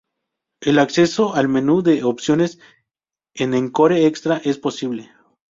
El 0.63 0.79
acceso 0.79 1.35
al 1.35 1.47
menú 1.47 1.83
de 1.83 2.03
opciones 2.03 2.57
en 3.35 3.53
Encore 3.53 4.07
Extra 4.07 4.37
es 4.43 4.57
posible. 4.57 5.11